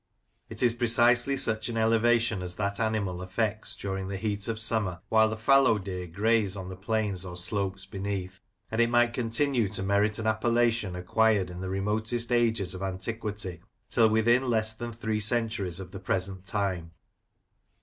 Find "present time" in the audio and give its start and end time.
15.99-16.93